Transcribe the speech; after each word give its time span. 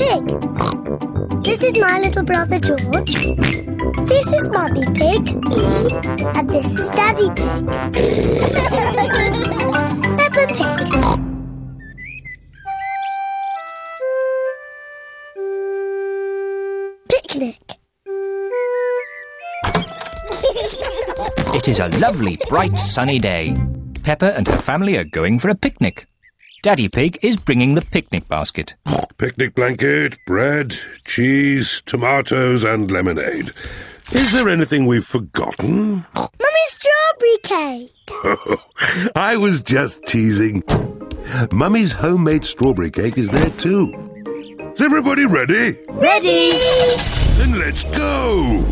Pig. 0.00 0.24
This 1.44 1.60
is 1.62 1.76
my 1.78 1.98
little 1.98 2.22
brother 2.22 2.58
George. 2.58 3.14
This 4.08 4.32
is 4.32 4.48
Mummy 4.48 4.86
Pig. 4.94 5.28
And 6.36 6.48
this 6.48 6.74
is 6.74 6.88
Daddy 6.90 7.28
Pig. 7.36 7.36
Peppa 10.16 10.46
Pig. 10.56 10.88
Picnic. 17.10 17.60
It 21.52 21.68
is 21.68 21.78
a 21.78 21.88
lovely, 21.98 22.38
bright, 22.48 22.78
sunny 22.78 23.18
day. 23.18 23.54
Peppa 24.02 24.34
and 24.34 24.48
her 24.48 24.56
family 24.56 24.96
are 24.96 25.04
going 25.04 25.38
for 25.38 25.50
a 25.50 25.54
picnic. 25.54 26.09
Daddy 26.62 26.90
Pig 26.90 27.18
is 27.22 27.38
bringing 27.38 27.74
the 27.74 27.80
picnic 27.80 28.28
basket. 28.28 28.74
Picnic 29.16 29.54
blanket, 29.54 30.18
bread, 30.26 30.76
cheese, 31.06 31.82
tomatoes, 31.86 32.64
and 32.64 32.90
lemonade. 32.90 33.54
Is 34.12 34.32
there 34.32 34.46
anything 34.46 34.84
we've 34.84 35.06
forgotten? 35.06 36.04
Mummy's 36.14 36.68
strawberry 36.68 37.38
cake. 37.42 37.94
I 39.16 39.38
was 39.38 39.62
just 39.62 40.04
teasing. 40.04 40.62
Mummy's 41.50 41.92
homemade 41.92 42.44
strawberry 42.44 42.90
cake 42.90 43.16
is 43.16 43.30
there 43.30 43.48
too. 43.50 43.94
Is 44.74 44.82
everybody 44.82 45.24
ready? 45.24 45.78
Ready? 45.88 46.50
Then 47.38 47.58
let's 47.58 47.84
go! 47.84 48.66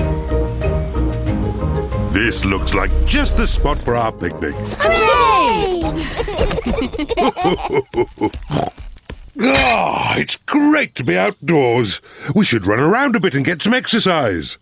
this 2.30 2.44
looks 2.44 2.74
like 2.74 2.92
just 3.06 3.36
the 3.36 3.44
spot 3.44 3.82
for 3.82 3.96
our 3.96 4.12
picnic. 4.12 4.54
Hooray! 4.78 5.82
Ah, 9.42 10.16
it's 10.18 10.36
great 10.36 10.94
to 10.96 11.02
be 11.02 11.16
outdoors. 11.16 12.02
We 12.34 12.44
should 12.44 12.66
run 12.66 12.78
around 12.78 13.16
a 13.16 13.20
bit 13.20 13.34
and 13.34 13.44
get 13.44 13.62
some 13.62 13.72
exercise. 13.72 14.58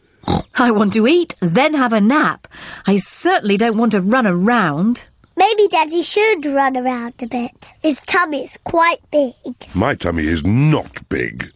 I 0.54 0.70
want 0.70 0.92
to 0.92 1.08
eat, 1.08 1.34
then 1.40 1.74
have 1.74 1.92
a 1.92 2.00
nap. 2.00 2.46
I 2.86 2.98
certainly 2.98 3.56
don't 3.56 3.76
want 3.76 3.92
to 3.92 4.00
run 4.00 4.26
around. 4.26 5.08
Maybe 5.36 5.66
Daddy 5.66 6.02
should 6.02 6.46
run 6.46 6.76
around 6.76 7.14
a 7.20 7.26
bit. 7.26 7.72
His 7.82 8.00
tummy 8.02 8.44
is 8.44 8.56
quite 8.62 9.00
big. 9.10 9.34
My 9.74 9.96
tummy 9.96 10.26
is 10.26 10.44
not 10.44 11.08
big. 11.08 11.50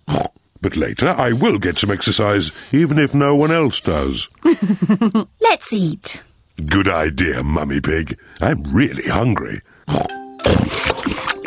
But 0.62 0.76
later 0.76 1.08
I 1.08 1.32
will 1.32 1.58
get 1.58 1.78
some 1.78 1.90
exercise, 1.90 2.52
even 2.72 2.98
if 2.98 3.14
no 3.14 3.34
one 3.34 3.50
else 3.50 3.80
does. 3.80 4.28
Let's 5.40 5.72
eat. 5.72 6.22
Good 6.66 6.88
idea, 6.88 7.42
Mummy 7.42 7.80
Pig. 7.80 8.18
I'm 8.40 8.62
really 8.62 9.08
hungry. 9.08 9.60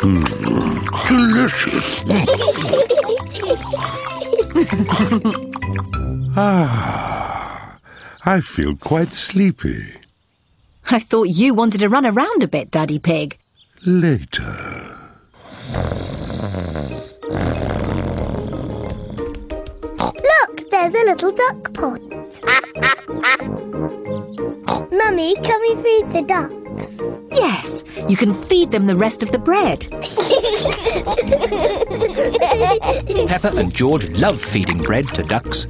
Mm, 0.02 1.08
delicious. 1.08 2.02
ah, 6.36 7.78
I 8.24 8.40
feel 8.40 8.76
quite 8.76 9.14
sleepy. 9.14 9.94
I 10.90 10.98
thought 10.98 11.24
you 11.24 11.54
wanted 11.54 11.80
to 11.80 11.88
run 11.88 12.04
around 12.04 12.42
a 12.42 12.48
bit, 12.48 12.70
Daddy 12.70 12.98
Pig. 12.98 13.38
Later. 13.84 14.65
There's 20.88 21.02
a 21.02 21.10
little 21.10 21.32
duck 21.32 21.74
pond. 21.74 22.40
Mummy, 24.92 25.34
can 25.36 25.60
we 25.60 25.74
feed 25.82 26.10
the 26.12 26.22
ducks? 26.26 27.20
Yes, 27.32 27.84
you 28.08 28.16
can 28.16 28.32
feed 28.32 28.70
them 28.70 28.86
the 28.86 28.94
rest 28.94 29.22
of 29.22 29.32
the 29.32 29.38
bread. 29.38 29.88
Peppa 33.26 33.56
and 33.56 33.74
George 33.74 34.08
love 34.10 34.40
feeding 34.40 34.78
bread 34.78 35.08
to 35.08 35.22
ducks. 35.24 35.66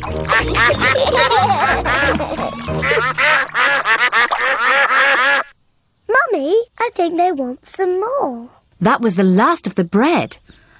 Mummy, 6.08 6.62
I 6.78 6.90
think 6.94 7.16
they 7.16 7.32
want 7.32 7.64
some 7.64 8.00
more. 8.00 8.50
That 8.80 9.00
was 9.00 9.14
the 9.14 9.24
last 9.24 9.66
of 9.66 9.76
the 9.76 9.84
bread. 9.84 10.36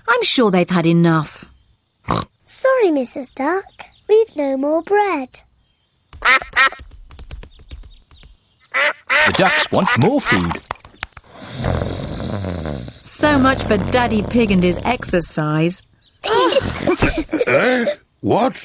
I'm 0.06 0.22
sure 0.22 0.50
they've 0.50 0.68
had 0.68 0.86
enough. 0.86 1.46
Sorry, 2.44 2.88
Mrs. 2.88 3.34
Duck. 3.34 3.95
We've 4.08 4.36
no 4.36 4.56
more 4.56 4.82
bread. 4.82 5.42
The 8.72 9.32
ducks 9.36 9.70
want 9.72 9.88
more 9.98 10.20
food. 10.20 10.52
So 13.00 13.38
much 13.38 13.62
for 13.62 13.76
Daddy 13.90 14.22
Pig 14.22 14.50
and 14.50 14.62
his 14.62 14.78
exercise. 14.84 15.82
Eh? 17.46 17.86
What? 18.22 18.56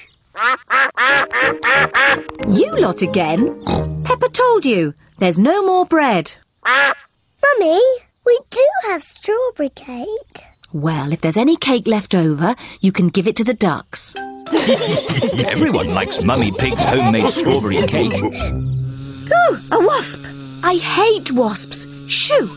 You 2.47 2.79
lot 2.79 3.01
again? 3.03 3.63
Peppa 4.03 4.29
told 4.29 4.65
you. 4.65 4.93
There's 5.19 5.37
no 5.37 5.63
more 5.63 5.85
bread. 5.85 6.33
Mummy, 6.65 7.79
we 8.25 8.39
do 8.49 8.67
have 8.85 9.03
strawberry 9.03 9.69
cake. 9.69 10.43
Well, 10.73 11.11
if 11.13 11.21
there's 11.21 11.37
any 11.37 11.57
cake 11.57 11.85
left 11.85 12.15
over, 12.15 12.55
you 12.79 12.91
can 12.91 13.09
give 13.09 13.27
it 13.27 13.35
to 13.35 13.43
the 13.43 13.53
ducks. 13.53 14.15
Everyone 15.47 15.93
likes 15.93 16.21
Mummy 16.21 16.51
Pig's 16.51 16.83
homemade 16.83 17.29
strawberry 17.29 17.81
cake. 17.87 18.21
Ooh, 18.21 19.57
a 19.71 19.85
wasp! 19.87 20.25
I 20.63 20.75
hate 20.75 21.31
wasps. 21.31 22.09
Shoo! 22.09 22.47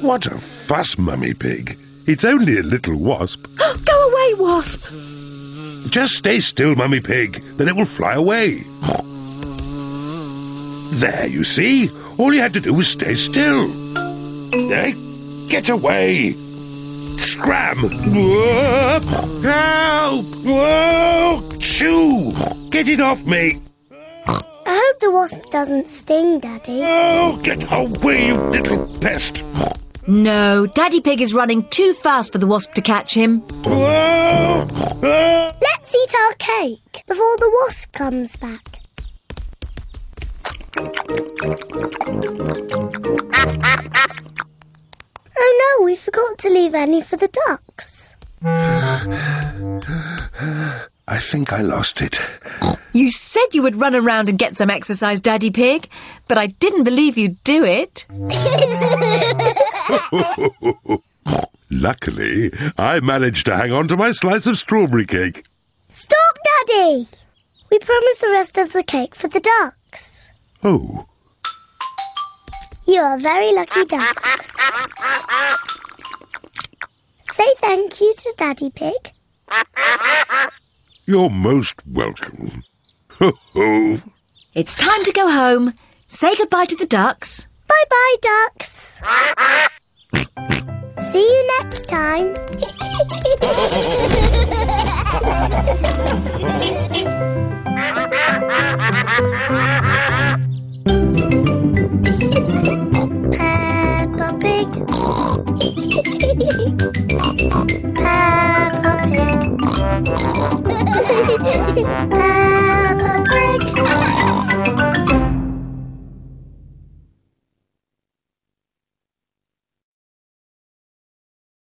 What 0.00 0.26
a 0.26 0.38
fuss, 0.38 0.98
Mummy 0.98 1.34
Pig. 1.34 1.78
It's 2.06 2.24
only 2.24 2.58
a 2.58 2.62
little 2.62 2.96
wasp. 2.96 3.46
Go 3.84 4.10
away, 4.10 4.34
wasp! 4.34 4.80
Just 5.88 6.16
stay 6.16 6.40
still, 6.40 6.74
Mummy 6.74 7.00
Pig, 7.00 7.40
then 7.56 7.68
it 7.68 7.76
will 7.76 7.84
fly 7.84 8.14
away. 8.14 8.64
There, 10.98 11.26
you 11.28 11.44
see? 11.44 11.90
All 12.18 12.34
you 12.34 12.40
had 12.40 12.54
to 12.54 12.60
do 12.60 12.74
was 12.74 12.88
stay 12.88 13.14
still. 13.14 13.70
Eh? 14.52 14.94
Get 15.48 15.68
away! 15.68 16.34
Scram! 17.26 17.78
Whoa! 17.78 19.00
Help! 19.42 20.24
Whoa! 20.44 21.58
Shoo! 21.58 22.32
Get 22.70 22.88
it 22.88 23.00
off 23.00 23.26
me! 23.26 23.60
I 24.28 24.42
hope 24.64 25.00
the 25.00 25.10
wasp 25.10 25.50
doesn't 25.50 25.88
sting, 25.88 26.38
Daddy. 26.38 26.82
Oh, 26.84 27.40
get 27.42 27.64
away, 27.72 28.28
you 28.28 28.36
little 28.36 28.86
pest! 29.00 29.42
No, 30.06 30.66
Daddy 30.66 31.00
Pig 31.00 31.20
is 31.20 31.34
running 31.34 31.68
too 31.68 31.94
fast 31.94 32.30
for 32.30 32.38
the 32.38 32.46
wasp 32.46 32.74
to 32.74 32.80
catch 32.80 33.12
him. 33.12 33.42
Ah! 33.66 34.64
Let's 35.02 35.94
eat 35.94 36.14
our 36.14 36.32
cake 36.34 37.02
before 37.08 37.36
the 37.38 37.50
wasp 37.60 37.92
comes 37.92 38.36
back. 38.36 38.62
Oh 45.38 45.76
no, 45.78 45.84
we 45.84 45.96
forgot 45.96 46.38
to 46.38 46.48
leave 46.50 46.74
any 46.74 47.02
for 47.02 47.16
the 47.16 47.28
ducks. 47.28 48.14
I 51.08 51.18
think 51.20 51.52
I 51.52 51.62
lost 51.62 52.00
it. 52.00 52.18
You 52.92 53.10
said 53.10 53.46
you 53.52 53.62
would 53.62 53.76
run 53.76 53.94
around 53.94 54.28
and 54.28 54.38
get 54.38 54.56
some 54.56 54.70
exercise, 54.70 55.20
Daddy 55.20 55.50
Pig, 55.50 55.88
but 56.28 56.38
I 56.38 56.46
didn't 56.48 56.84
believe 56.84 57.18
you'd 57.18 57.42
do 57.44 57.64
it. 57.64 58.06
Luckily, 61.70 62.52
I 62.78 63.00
managed 63.00 63.46
to 63.46 63.56
hang 63.56 63.72
on 63.72 63.88
to 63.88 63.96
my 63.96 64.12
slice 64.12 64.46
of 64.46 64.56
strawberry 64.56 65.06
cake. 65.06 65.44
Stop, 65.90 66.38
Daddy! 66.66 67.06
We 67.70 67.78
promised 67.78 68.20
the 68.20 68.30
rest 68.30 68.56
of 68.58 68.72
the 68.72 68.82
cake 68.82 69.14
for 69.14 69.28
the 69.28 69.40
ducks. 69.40 70.30
Oh, 70.62 71.06
You 72.86 73.00
are 73.00 73.18
very 73.18 73.52
lucky 73.52 73.84
ducks. 73.84 74.56
Say 77.32 77.54
thank 77.58 78.00
you 78.00 78.14
to 78.14 78.34
Daddy 78.36 78.70
Pig. 78.70 79.12
you're 81.04 81.28
most 81.28 81.84
welcome. 81.86 82.62
Ho 83.18 83.32
ho! 83.52 83.98
It's 84.54 84.74
time 84.74 85.02
to 85.04 85.12
go 85.12 85.30
home. 85.30 85.74
Say 86.06 86.36
goodbye 86.36 86.66
to 86.66 86.76
the 86.76 86.86
ducks. 86.86 87.48
Bye 87.66 87.84
bye, 87.90 88.16
ducks. 88.22 89.02
See 91.10 91.18
you 91.18 91.58
next 91.58 91.88
time. 91.88 92.34